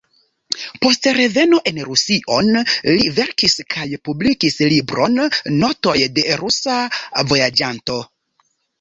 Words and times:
Post 0.85 1.03
reveno 1.17 1.59
en 1.71 1.77
Rusion 1.89 2.49
li 2.87 3.13
verkis 3.19 3.57
kaj 3.75 3.87
publikis 4.09 4.59
libron 4.75 5.23
"“Notoj 5.63 5.97
de 6.19 6.29
rusa 6.45 6.83
vojaĝanto”". 7.35 8.05